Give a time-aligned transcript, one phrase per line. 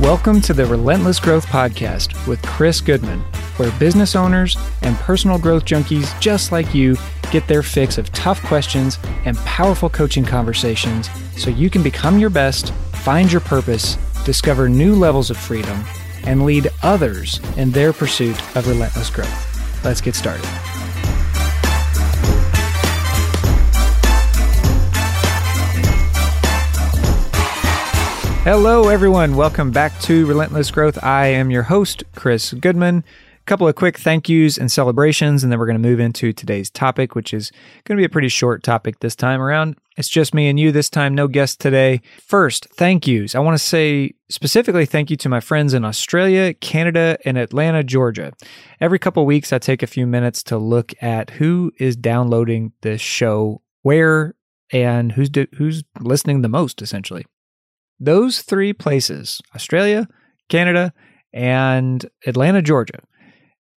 [0.00, 3.20] Welcome to the Relentless Growth Podcast with Chris Goodman,
[3.58, 6.96] where business owners and personal growth junkies just like you
[7.30, 12.28] get their fix of tough questions and powerful coaching conversations so you can become your
[12.28, 12.72] best,
[13.04, 13.94] find your purpose,
[14.24, 15.84] discover new levels of freedom,
[16.24, 19.84] and lead others in their pursuit of relentless growth.
[19.84, 20.73] Let's get started.
[28.44, 29.36] Hello, everyone.
[29.36, 31.02] Welcome back to Relentless Growth.
[31.02, 32.98] I am your host, Chris Goodman.
[32.98, 36.30] A couple of quick thank yous and celebrations, and then we're going to move into
[36.34, 37.50] today's topic, which is
[37.84, 39.78] going to be a pretty short topic this time around.
[39.96, 42.02] It's just me and you this time, no guest today.
[42.20, 43.34] First, thank yous.
[43.34, 47.82] I want to say specifically thank you to my friends in Australia, Canada, and Atlanta,
[47.82, 48.34] Georgia.
[48.78, 53.00] Every couple weeks, I take a few minutes to look at who is downloading this
[53.00, 54.34] show, where,
[54.70, 57.24] and who's do, who's listening the most, essentially.
[58.00, 60.08] Those three places, Australia,
[60.48, 60.92] Canada,
[61.32, 63.00] and Atlanta, Georgia.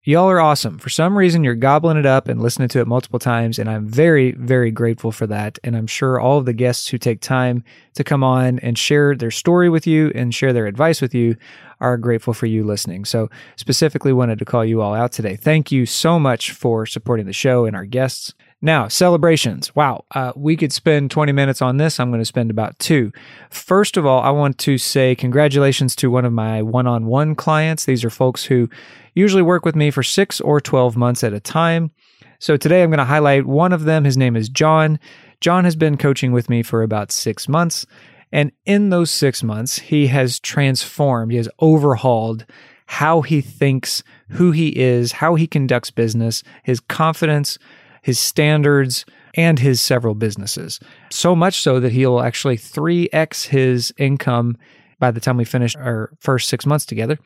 [0.08, 0.78] Y'all are awesome.
[0.78, 3.86] For some reason, you're gobbling it up and listening to it multiple times, and I'm
[3.86, 5.60] very, very grateful for that.
[5.66, 7.62] And I'm sure all of the guests who take time
[7.96, 11.36] to come on and share their story with you and share their advice with you
[11.82, 13.04] are grateful for you listening.
[13.04, 15.36] So, specifically, wanted to call you all out today.
[15.36, 18.34] Thank you so much for supporting the show and our guests.
[18.62, 19.76] Now, celebrations.
[19.76, 20.06] Wow.
[20.16, 22.00] Uh, we could spend 20 minutes on this.
[22.00, 23.12] I'm going to spend about two.
[23.52, 27.36] First of all, I want to say congratulations to one of my one on one
[27.36, 27.86] clients.
[27.86, 28.68] These are folks who
[29.14, 31.92] usually work with me for six or 12 months at a time.
[32.40, 34.06] So today I'm going to highlight one of them.
[34.06, 35.00] His name is John.
[35.40, 37.86] John has been coaching with me for about six months.
[38.32, 42.46] And in those six months, he has transformed, he has overhauled
[42.88, 47.58] how he thinks, who he is, how he conducts business, his confidence
[48.02, 50.80] his standards, and his several businesses.
[51.12, 54.58] So much so that he'll actually 3x his income
[55.00, 57.20] by the time we finish our first six months together.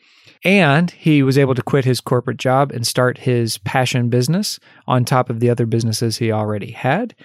[0.43, 5.05] And he was able to quit his corporate job and start his passion business on
[5.05, 7.15] top of the other businesses he already had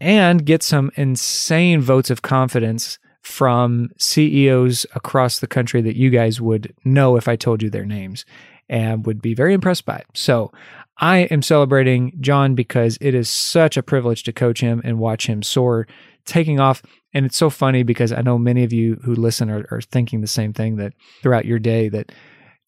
[0.00, 6.40] and get some insane votes of confidence from CEOs across the country that you guys
[6.40, 8.24] would know if I told you their names
[8.68, 10.06] and would be very impressed by it.
[10.14, 10.50] So
[10.98, 15.26] I am celebrating John because it is such a privilege to coach him and watch
[15.26, 15.86] him soar,
[16.24, 16.82] taking off.
[17.14, 20.20] And it's so funny because I know many of you who listen are, are thinking
[20.20, 20.92] the same thing that
[21.22, 22.12] throughout your day that,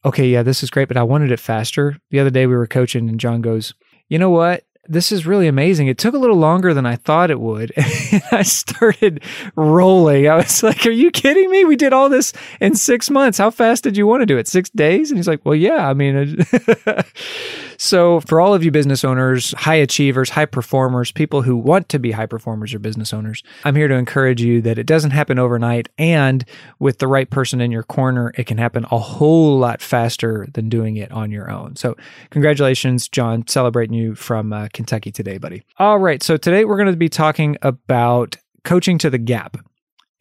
[0.05, 1.99] okay, yeah, this is great, but I wanted it faster.
[2.11, 3.75] The other day we were coaching and John goes,
[4.09, 4.65] you know what?
[4.89, 5.87] this is really amazing.
[5.87, 7.73] It took a little longer than I thought it would.
[8.13, 9.25] And I started
[9.57, 10.29] rolling.
[10.29, 11.65] I was like, Are you kidding me?
[11.65, 13.39] We did all this in six months.
[13.39, 14.47] How fast did you want to do it?
[14.47, 15.11] Six days?
[15.11, 15.89] And he's like, Well, yeah.
[15.89, 16.37] I mean,
[17.79, 21.99] so for all of you business owners, high achievers, high performers, people who want to
[21.99, 25.39] be high performers or business owners, I'm here to encourage you that it doesn't happen
[25.39, 25.89] overnight.
[25.99, 26.45] And
[26.79, 30.69] with the right person in your corner, it can happen a whole lot faster than
[30.69, 31.77] doing it on your own.
[31.77, 31.97] So,
[32.31, 35.63] congratulations, John, celebrating you from uh, Kentucky today, buddy.
[35.79, 36.23] All right.
[36.23, 39.57] So today we're going to be talking about coaching to the gap.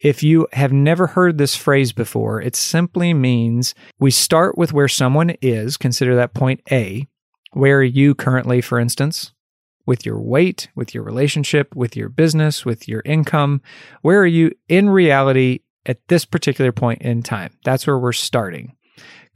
[0.00, 4.88] If you have never heard this phrase before, it simply means we start with where
[4.88, 7.08] someone is, consider that point A.
[7.54, 9.32] Where are you currently, for instance?
[9.86, 13.62] With your weight, with your relationship, with your business, with your income?
[14.02, 17.52] Where are you in reality at this particular point in time?
[17.64, 18.74] That's where we're starting.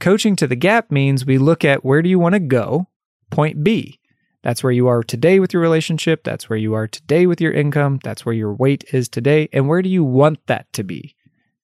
[0.01, 2.87] Coaching to the gap means we look at where do you want to go?
[3.29, 4.01] Point B.
[4.43, 6.25] That's where you are today with your relationship.
[6.25, 8.01] That's where you are today with your income.
[8.03, 9.47] That's where your weight is today.
[9.53, 11.15] And where do you want that to be?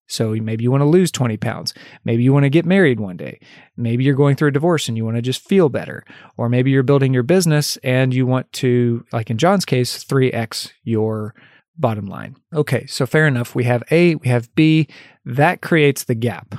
[0.07, 1.73] So maybe you want to lose 20 pounds.
[2.03, 3.39] Maybe you want to get married one day.
[3.75, 6.03] Maybe you're going through a divorce and you want to just feel better.
[6.37, 10.71] Or maybe you're building your business and you want to, like in John's case, 3x
[10.83, 11.33] your
[11.77, 12.35] bottom line.
[12.53, 13.55] Okay, so fair enough.
[13.55, 14.87] We have A, we have B.
[15.25, 16.55] That creates the gap.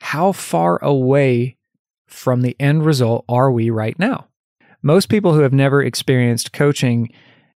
[0.00, 1.56] How far away
[2.06, 4.28] from the end result are we right now?
[4.86, 7.10] most people who have never experienced coaching,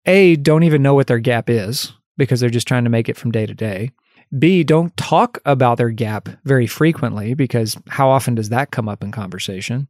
[0.07, 3.19] A, don't even know what their gap is because they're just trying to make it
[3.19, 3.91] from day to day.
[4.37, 9.03] B, don't talk about their gap very frequently because how often does that come up
[9.03, 9.89] in conversation?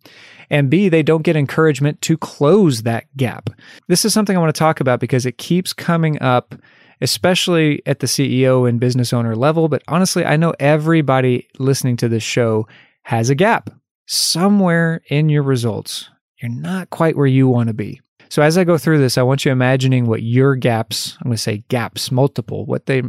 [0.51, 3.51] And B, they don't get encouragement to close that gap.
[3.89, 6.55] This is something I want to talk about because it keeps coming up,
[7.01, 9.69] especially at the CEO and business owner level.
[9.69, 12.69] But honestly, I know everybody listening to this show
[13.03, 13.71] has a gap
[14.07, 16.11] somewhere in your results
[16.41, 18.01] you're not quite where you want to be.
[18.31, 21.37] So as I go through this, I want you imagining what your gaps, I'm going
[21.37, 23.03] to say gaps multiple, what they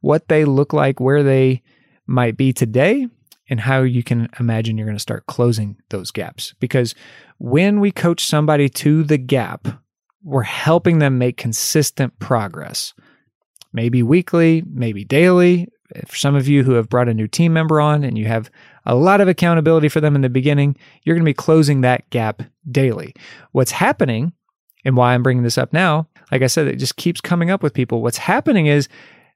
[0.00, 1.62] what they look like, where they
[2.06, 3.06] might be today
[3.50, 6.54] and how you can imagine you're going to start closing those gaps.
[6.60, 6.94] Because
[7.38, 9.68] when we coach somebody to the gap,
[10.22, 12.92] we're helping them make consistent progress.
[13.72, 15.68] Maybe weekly, maybe daily,
[16.06, 18.50] For some of you who have brought a new team member on and you have
[18.84, 22.08] a lot of accountability for them in the beginning, you're going to be closing that
[22.10, 23.14] gap daily.
[23.52, 24.32] What's happening
[24.84, 27.62] and why I'm bringing this up now, like I said, it just keeps coming up
[27.62, 28.02] with people.
[28.02, 28.88] What's happening is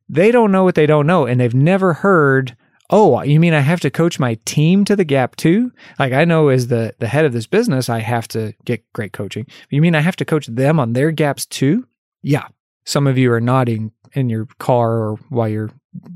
[0.08, 2.56] they don't know what they don't know and they've never heard
[2.90, 5.72] oh you mean i have to coach my team to the gap too?
[5.98, 9.12] Like i know as the the head of this business i have to get great
[9.12, 9.46] coaching.
[9.70, 11.86] You mean i have to coach them on their gaps too?
[12.22, 12.46] Yeah.
[12.84, 15.70] Some of you are nodding in your car or while you're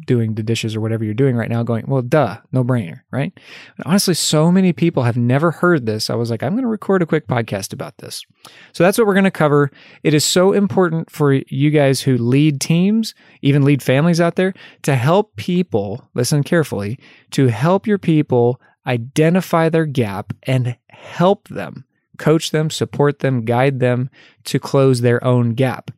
[0.06, 3.32] doing the dishes or whatever you're doing right now going, well, duh, no brainer, right?
[3.76, 6.08] And honestly, so many people have never heard this.
[6.08, 8.24] I was like, I'm going to record a quick podcast about this.
[8.72, 9.70] So that's what we're going to cover.
[10.02, 14.54] It is so important for you guys who lead teams, even lead families out there,
[14.82, 16.98] to help people, listen carefully,
[17.32, 21.84] to help your people identify their gap and help them,
[22.18, 24.08] coach them, support them, guide them
[24.44, 25.90] to close their own gap.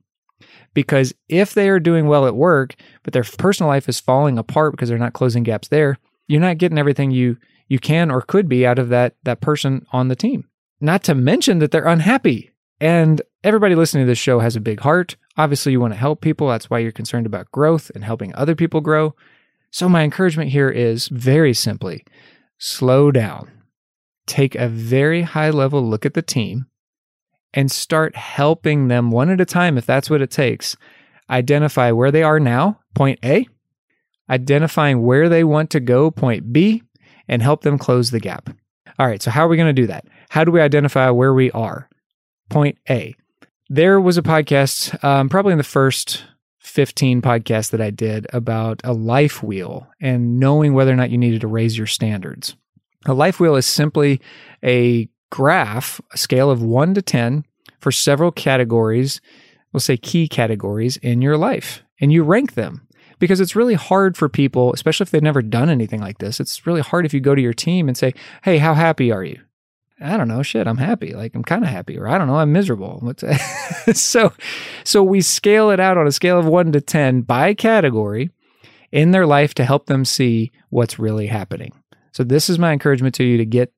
[0.79, 4.71] Because if they are doing well at work, but their personal life is falling apart
[4.71, 5.99] because they're not closing gaps there,
[6.29, 7.37] you're not getting everything you
[7.67, 10.49] you can or could be out of that that person on the team.
[10.81, 12.53] Not to mention that they're unhappy.
[12.81, 15.17] And everybody listening to this show has a big heart.
[15.37, 16.47] Obviously, you want to help people.
[16.47, 19.17] That's why you're concerned about growth and helping other people grow.
[19.73, 22.05] So, my encouragement here is very simply
[22.57, 23.51] slow down.
[24.29, 26.67] Take a very high level look at the team
[27.55, 30.77] and start helping them one at a time, if that's what it takes.
[31.31, 33.47] Identify where they are now, point A,
[34.31, 36.83] identifying where they want to go, point B,
[37.27, 38.51] and help them close the gap.
[38.99, 40.07] All right, so how are we going to do that?
[40.31, 41.89] How do we identify where we are?
[42.49, 43.15] Point A.
[43.69, 46.25] There was a podcast, um, probably in the first
[46.61, 51.19] 15 podcasts that I did about a life wheel and knowing whether or not you
[51.19, 52.57] needed to raise your standards.
[53.07, 54.21] A life wheel is simply
[54.65, 57.45] a graph, a scale of 1 to 10
[57.81, 59.21] for several categories,
[59.73, 62.87] we'll say key categories in your life, and you rank them.
[63.19, 66.39] Because it's really hard for people, especially if they've never done anything like this.
[66.39, 68.15] It's really hard if you go to your team and say,
[68.45, 69.41] Hey, how happy are you?
[70.01, 71.13] I don't know, shit, I'm happy.
[71.15, 73.13] Like I'm kind of happy, or I don't know, I'm miserable.
[73.95, 74.33] So
[74.85, 78.31] so we scale it out on a scale of one to ten by category
[78.93, 81.73] in their life to help them see what's really happening.
[82.13, 83.73] So this is my encouragement to you to get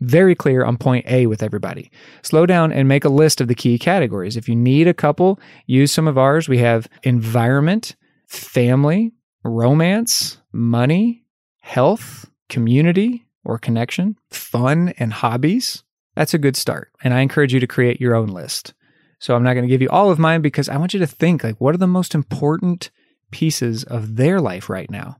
[0.00, 1.90] very clear on point A with everybody.
[2.22, 4.36] Slow down and make a list of the key categories.
[4.36, 6.48] If you need a couple, use some of ours.
[6.48, 7.96] We have environment,
[8.26, 9.12] family,
[9.44, 11.24] romance, money,
[11.60, 15.82] health, community or connection, fun, and hobbies.
[16.14, 16.90] That's a good start.
[17.02, 18.74] And I encourage you to create your own list.
[19.18, 21.06] So I'm not going to give you all of mine because I want you to
[21.06, 22.90] think like, what are the most important
[23.30, 25.16] pieces of their life right now?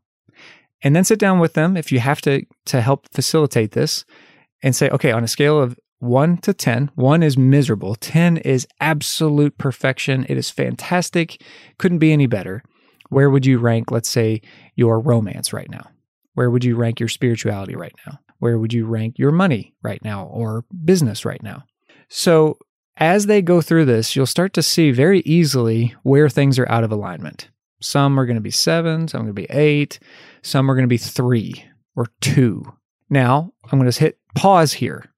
[0.82, 4.04] And then sit down with them if you have to to help facilitate this
[4.64, 8.66] and say, okay, on a scale of one to 10, one is miserable, 10 is
[8.80, 10.24] absolute perfection.
[10.28, 11.40] It is fantastic,
[11.78, 12.62] couldn't be any better.
[13.10, 14.40] Where would you rank, let's say,
[14.74, 15.86] your romance right now?
[16.32, 18.18] Where would you rank your spirituality right now?
[18.38, 21.64] Where would you rank your money right now or business right now?
[22.08, 22.58] So,
[22.96, 26.84] as they go through this, you'll start to see very easily where things are out
[26.84, 27.50] of alignment.
[27.80, 29.98] Some are going to be seven, some are going to be eight,
[30.42, 31.64] some are going to be three
[31.96, 32.64] or two.
[33.10, 35.10] Now, I'm going to hit pause here.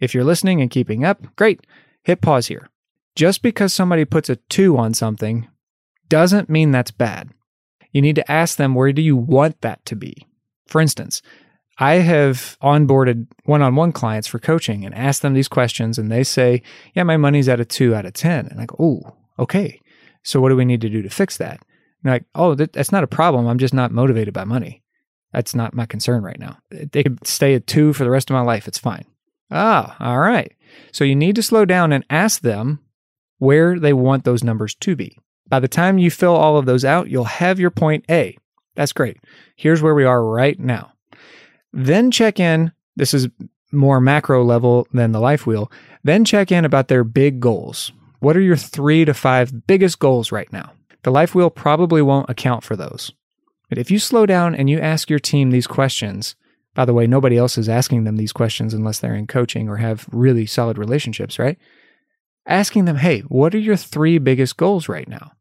[0.00, 1.66] If you're listening and keeping up, great.
[2.02, 2.68] Hit pause here.
[3.14, 5.48] Just because somebody puts a two on something
[6.08, 7.30] doesn't mean that's bad.
[7.92, 10.26] You need to ask them where do you want that to be?
[10.66, 11.22] For instance,
[11.78, 16.10] I have onboarded one on one clients for coaching and asked them these questions, and
[16.10, 16.62] they say,
[16.94, 18.48] Yeah, my money's at a two out of 10.
[18.48, 19.80] And I go, Oh, okay.
[20.22, 21.60] So what do we need to do to fix that?
[22.02, 23.46] And like, Oh, that's not a problem.
[23.46, 24.82] I'm just not motivated by money.
[25.32, 26.58] That's not my concern right now.
[26.70, 28.66] They could stay at two for the rest of my life.
[28.66, 29.04] It's fine.
[29.50, 30.52] Ah, all right.
[30.92, 32.80] So you need to slow down and ask them
[33.38, 35.18] where they want those numbers to be.
[35.48, 38.36] By the time you fill all of those out, you'll have your point A.
[38.74, 39.18] That's great.
[39.56, 40.92] Here's where we are right now.
[41.72, 42.72] Then check in.
[42.96, 43.28] This is
[43.72, 45.70] more macro level than the life wheel.
[46.04, 47.92] Then check in about their big goals.
[48.20, 50.72] What are your three to five biggest goals right now?
[51.02, 53.12] The life wheel probably won't account for those.
[53.68, 56.34] But if you slow down and you ask your team these questions,
[56.74, 59.76] by the way, nobody else is asking them these questions unless they're in coaching or
[59.76, 61.58] have really solid relationships, right?
[62.46, 65.32] Asking them, hey, what are your three biggest goals right now?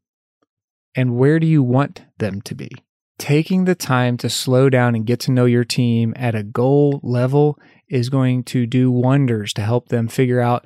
[0.96, 2.72] And where do you want them to be?
[3.20, 7.00] Taking the time to slow down and get to know your team at a goal
[7.04, 7.58] level
[7.88, 10.66] is going to do wonders to help them figure out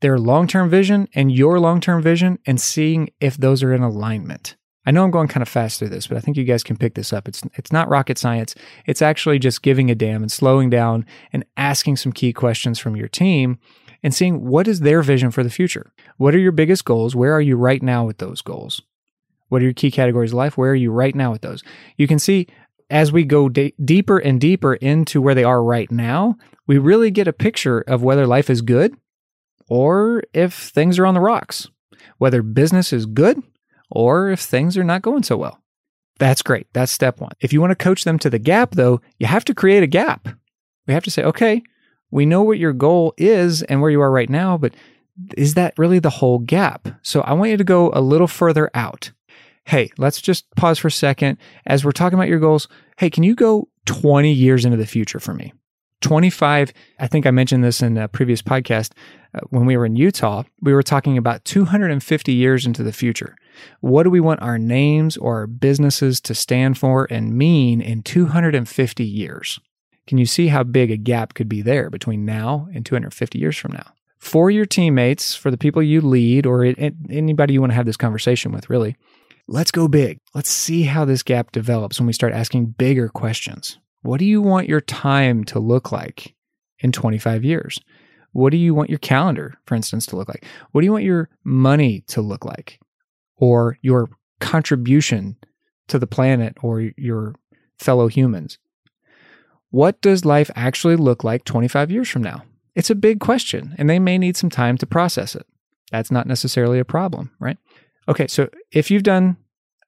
[0.00, 3.82] their long term vision and your long term vision and seeing if those are in
[3.82, 4.56] alignment.
[4.88, 6.78] I know I'm going kind of fast through this, but I think you guys can
[6.78, 7.28] pick this up.
[7.28, 8.54] It's it's not rocket science.
[8.86, 12.96] It's actually just giving a damn and slowing down and asking some key questions from
[12.96, 13.58] your team
[14.02, 15.92] and seeing what is their vision for the future.
[16.16, 17.14] What are your biggest goals?
[17.14, 18.80] Where are you right now with those goals?
[19.50, 20.56] What are your key categories of life?
[20.56, 21.62] Where are you right now with those?
[21.98, 22.46] You can see
[22.88, 27.28] as we go deeper and deeper into where they are right now, we really get
[27.28, 28.96] a picture of whether life is good
[29.68, 31.68] or if things are on the rocks,
[32.16, 33.42] whether business is good
[33.90, 35.60] or if things are not going so well.
[36.18, 36.66] That's great.
[36.72, 37.32] That's step one.
[37.40, 39.88] If you want to coach them to the gap, though, you have to create a
[39.88, 40.28] gap.
[40.86, 41.62] We have to say, okay,
[42.10, 44.74] we know what your goal is and where you are right now, but
[45.36, 46.88] is that really the whole gap?
[47.02, 49.12] So I want you to go a little further out.
[49.64, 51.38] Hey, let's just pause for a second.
[51.66, 55.20] As we're talking about your goals, hey, can you go 20 years into the future
[55.20, 55.52] for me?
[56.00, 58.92] 25, I think I mentioned this in a previous podcast.
[59.34, 63.36] Uh, when we were in Utah, we were talking about 250 years into the future.
[63.80, 68.02] What do we want our names or our businesses to stand for and mean in
[68.02, 69.58] 250 years?
[70.06, 73.56] Can you see how big a gap could be there between now and 250 years
[73.56, 73.92] from now?
[74.18, 76.64] For your teammates, for the people you lead, or
[77.08, 78.96] anybody you want to have this conversation with, really,
[79.46, 80.18] let's go big.
[80.34, 83.78] Let's see how this gap develops when we start asking bigger questions.
[84.02, 86.34] What do you want your time to look like
[86.80, 87.78] in 25 years?
[88.32, 90.44] What do you want your calendar, for instance, to look like?
[90.72, 92.80] What do you want your money to look like?
[93.38, 94.08] Or your
[94.40, 95.36] contribution
[95.88, 97.34] to the planet or your
[97.78, 98.58] fellow humans?
[99.70, 102.44] What does life actually look like 25 years from now?
[102.74, 105.46] It's a big question, and they may need some time to process it.
[105.90, 107.58] That's not necessarily a problem, right?
[108.08, 109.36] Okay, so if you've done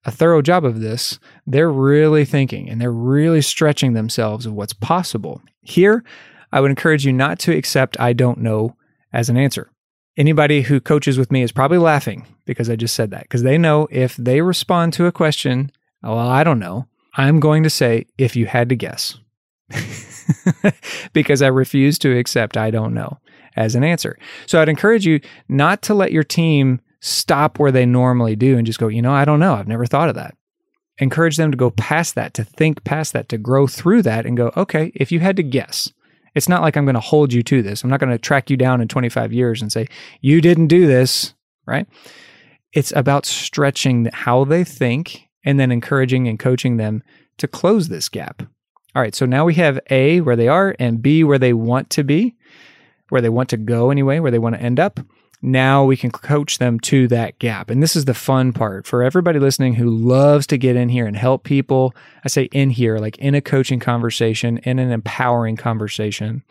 [0.04, 4.73] a thorough job of this, they're really thinking and they're really stretching themselves of what's
[4.73, 5.42] possible.
[5.62, 6.02] Here,
[6.52, 8.76] I would encourage you not to accept I don't know
[9.12, 9.71] as an answer.
[10.17, 13.59] Anybody who coaches with me is probably laughing because I just said that because they
[13.59, 15.71] know if they respond to a question,
[16.02, 19.19] oh, well, I don't know, I'm going to say, if you had to guess.
[21.12, 23.19] because I refuse to accept I don't know
[23.57, 24.19] as an answer.
[24.47, 28.67] So I'd encourage you not to let your team stop where they normally do and
[28.67, 29.55] just go, you know, I don't know.
[29.55, 30.37] I've never thought of that.
[30.99, 34.37] Encourage them to go past that, to think past that, to grow through that and
[34.37, 35.93] go, okay, if you had to guess,
[36.35, 37.83] it's not like I'm going to hold you to this.
[37.83, 39.87] I'm not going to track you down in 25 years and say,
[40.21, 41.35] you didn't do this,
[41.67, 41.87] right?
[42.73, 47.03] It's about stretching how they think and then encouraging and coaching them
[47.39, 48.43] to close this gap.
[48.95, 51.91] All right, so now we have A, where they are, and B, where they want
[51.91, 52.37] to be,
[53.09, 55.01] where they want to go anyway, where they want to end up
[55.43, 57.71] now we can coach them to that gap.
[57.71, 61.07] And this is the fun part for everybody listening who loves to get in here
[61.07, 61.95] and help people.
[62.25, 66.43] I say in here, like in a coaching conversation, in an empowering conversation.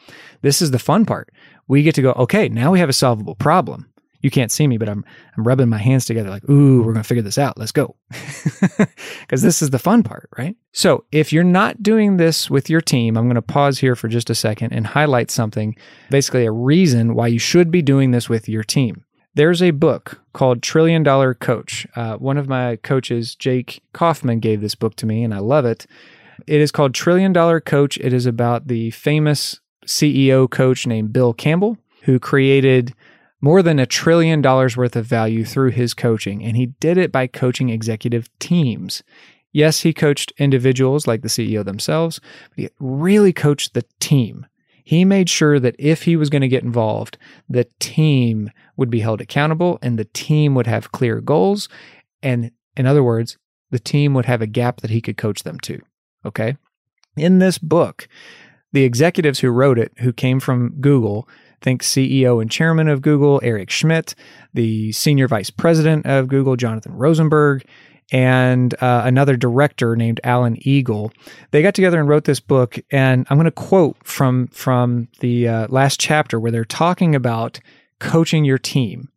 [0.41, 1.29] This is the fun part.
[1.67, 3.89] We get to go, okay, now we have a solvable problem
[4.21, 5.03] you can't see me, but I'm
[5.37, 7.57] I'm rubbing my hands together like, ooh, we're gonna figure this out.
[7.57, 7.95] Let's go.
[9.21, 10.55] Because this is the fun part, right?
[10.71, 14.31] So if you're not doing this with your team, I'm gonna pause here for just
[14.31, 15.75] a second and highlight something,
[16.09, 19.05] basically a reason why you should be doing this with your team.
[19.35, 21.85] There's a book called Trillion Dollar Coach.
[21.95, 25.65] Uh, one of my coaches, Jake Kaufman, gave this book to me, and I love
[25.65, 25.85] it.
[26.47, 27.97] It is called Trillion Dollar Coach.
[27.99, 32.95] It is about the famous CEO coach named Bill Campbell, who created
[33.41, 37.11] more than a trillion dollars worth of value through his coaching, and he did it
[37.11, 39.03] by coaching executive teams.
[39.51, 42.19] Yes, he coached individuals like the CEO themselves,
[42.49, 44.45] but he really coached the team.
[44.83, 47.17] He made sure that if he was going to get involved,
[47.47, 51.69] the team would be held accountable and the team would have clear goals.
[52.23, 53.37] And in other words,
[53.69, 55.79] the team would have a gap that he could coach them to.
[56.25, 56.57] Okay.
[57.15, 58.07] In this book,
[58.71, 61.27] the executives who wrote it, who came from Google,
[61.61, 64.15] Think CEO and chairman of Google, Eric Schmidt,
[64.53, 67.65] the senior vice president of Google, Jonathan Rosenberg,
[68.11, 71.11] and uh, another director named Alan Eagle.
[71.51, 75.47] They got together and wrote this book, and I'm going to quote from from the
[75.47, 77.59] uh, last chapter where they're talking about
[77.99, 79.09] coaching your team,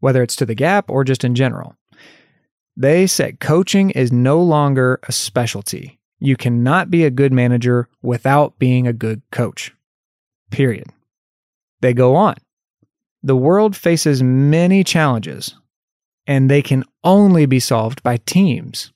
[0.00, 1.76] whether it's to the gap or just in general.
[2.76, 5.98] They said coaching is no longer a specialty.
[6.18, 9.72] You cannot be a good manager without being a good coach.
[10.50, 10.86] Period.
[11.80, 12.36] They go on.
[13.22, 15.54] The world faces many challenges,
[16.26, 18.92] and they can only be solved by teams.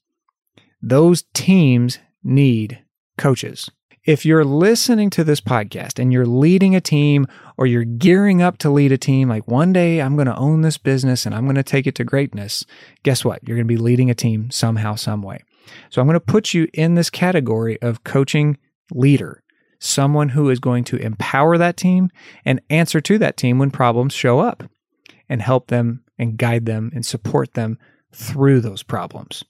[0.82, 2.82] Those teams need
[3.18, 3.70] coaches.
[4.04, 7.26] If you're listening to this podcast and you're leading a team
[7.58, 10.62] or you're gearing up to lead a team, like one day I'm going to own
[10.62, 12.64] this business and I'm going to take it to greatness,
[13.02, 13.46] guess what?
[13.46, 15.44] You're going to be leading a team somehow, some way.
[15.90, 18.56] So I'm going to put you in this category of coaching
[18.90, 19.42] leader
[19.80, 22.10] someone who is going to empower that team
[22.44, 24.62] and answer to that team when problems show up
[25.28, 27.78] and help them and guide them and support them
[28.12, 29.42] through those problems.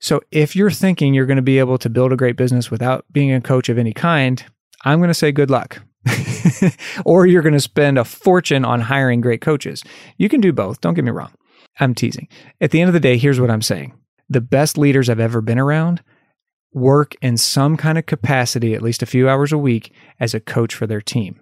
[0.00, 3.04] So if you're thinking you're going to be able to build a great business without
[3.12, 4.44] being a coach of any kind,
[4.84, 5.82] I'm going to say good luck.
[7.04, 9.82] or you're going to spend a fortune on hiring great coaches.
[10.18, 11.32] You can do both, don't get me wrong.
[11.80, 12.28] I'm teasing.
[12.60, 13.94] At the end of the day, here's what I'm saying
[14.28, 16.02] the best leaders I've ever been around
[16.74, 20.40] work in some kind of capacity, at least a few hours a week, as a
[20.40, 21.40] coach for their team.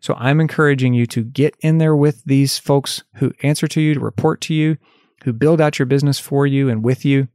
[0.00, 3.94] So I'm encouraging you to get in there with these folks who answer to you,
[3.94, 4.76] to report to you,
[5.24, 7.28] who build out your business for you and with you,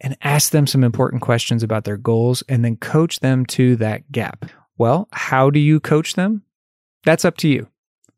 [0.00, 4.10] and ask them some important questions about their goals and then coach them to that
[4.10, 4.46] gap.
[4.78, 6.42] Well, how do you coach them?
[7.04, 7.68] That's up to you.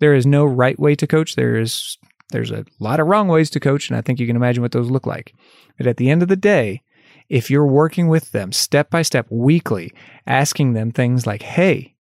[0.01, 1.37] There is no right way to coach.
[1.37, 1.99] There is
[2.31, 4.73] there's a lot of wrong ways to coach and I think you can imagine what
[4.73, 5.35] those look like.
[5.77, 6.83] But at the end of the day,
[7.28, 9.93] if you're working with them step by step weekly,
[10.26, 11.95] asking them things like, "Hey,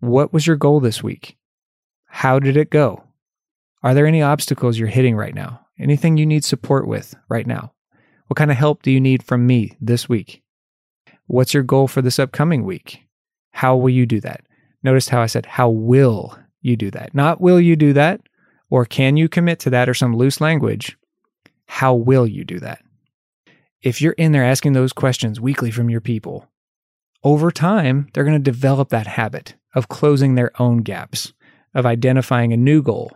[0.00, 1.36] what was your goal this week?
[2.06, 3.04] How did it go?
[3.82, 5.66] Are there any obstacles you're hitting right now?
[5.78, 7.72] Anything you need support with right now?
[8.26, 10.42] What kind of help do you need from me this week?
[11.26, 13.02] What's your goal for this upcoming week?
[13.52, 14.42] How will you do that?
[14.82, 17.14] Notice how I said, How will you do that?
[17.14, 18.20] Not will you do that,
[18.70, 20.96] or can you commit to that, or some loose language.
[21.66, 22.80] How will you do that?
[23.82, 26.48] If you're in there asking those questions weekly from your people,
[27.24, 31.32] over time, they're going to develop that habit of closing their own gaps,
[31.74, 33.12] of identifying a new goal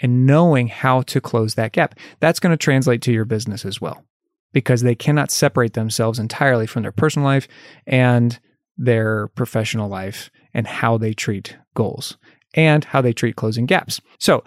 [0.00, 1.98] and knowing how to close that gap.
[2.20, 4.04] That's going to translate to your business as well
[4.52, 7.48] because they cannot separate themselves entirely from their personal life
[7.86, 8.38] and
[8.76, 12.16] their professional life and how they treat goals
[12.54, 14.00] and how they treat closing gaps.
[14.18, 14.44] So,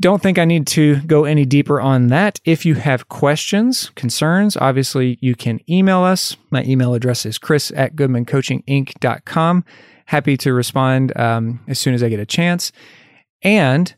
[0.00, 2.40] don't think I need to go any deeper on that.
[2.44, 6.36] If you have questions, concerns, obviously you can email us.
[6.50, 9.64] My email address is chris at goodmancoachinginc.com.
[10.06, 12.72] Happy to respond um, as soon as I get a chance.
[13.42, 13.94] And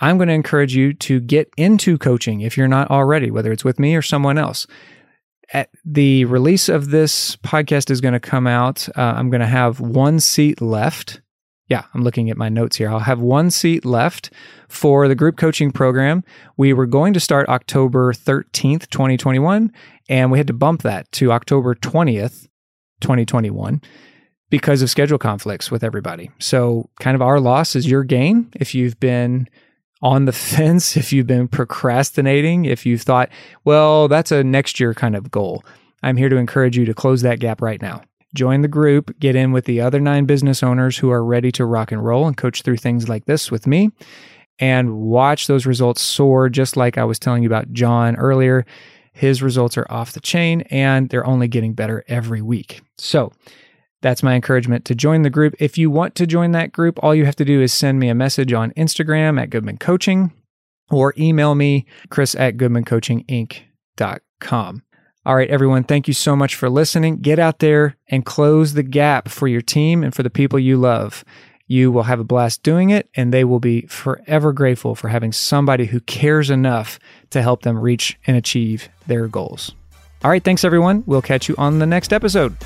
[0.00, 3.64] I'm going to encourage you to get into coaching if you're not already, whether it's
[3.64, 4.66] with me or someone else.
[5.52, 8.88] At the release of this podcast is going to come out.
[8.96, 11.20] Uh, I'm going to have one seat left.
[11.68, 12.88] Yeah, I'm looking at my notes here.
[12.88, 14.30] I'll have one seat left
[14.68, 16.24] for the group coaching program.
[16.56, 19.70] We were going to start October 13th, 2021,
[20.08, 22.48] and we had to bump that to October 20th,
[23.00, 23.82] 2021
[24.50, 26.30] because of schedule conflicts with everybody.
[26.38, 29.48] So, kind of our loss is your gain if you've been
[30.00, 33.28] on the fence, if you've been procrastinating, if you've thought,
[33.64, 35.64] well, that's a next year kind of goal.
[36.02, 38.02] I'm here to encourage you to close that gap right now.
[38.34, 41.64] Join the group, get in with the other nine business owners who are ready to
[41.64, 43.90] rock and roll and coach through things like this with me
[44.58, 48.66] and watch those results soar, just like I was telling you about John earlier.
[49.12, 52.82] His results are off the chain and they're only getting better every week.
[52.98, 53.32] So,
[54.00, 55.56] that's my encouragement to join the group.
[55.58, 58.08] If you want to join that group, all you have to do is send me
[58.08, 60.32] a message on Instagram at Goodman Coaching
[60.90, 64.82] or email me, chris at goodmancoachinginc.com.
[65.26, 67.16] All right, everyone, thank you so much for listening.
[67.16, 70.76] Get out there and close the gap for your team and for the people you
[70.76, 71.24] love.
[71.66, 75.32] You will have a blast doing it, and they will be forever grateful for having
[75.32, 76.98] somebody who cares enough
[77.30, 79.74] to help them reach and achieve their goals.
[80.24, 81.04] All right, thanks, everyone.
[81.04, 82.56] We'll catch you on the next episode.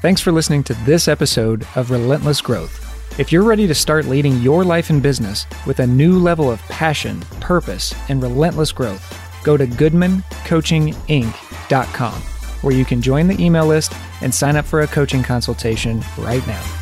[0.00, 2.84] Thanks for listening to this episode of Relentless Growth.
[3.20, 6.60] If you're ready to start leading your life and business with a new level of
[6.62, 12.22] passion, purpose, and relentless growth, go to goodmancoachinginc.com,
[12.60, 16.46] where you can join the email list and sign up for a coaching consultation right
[16.46, 16.77] now.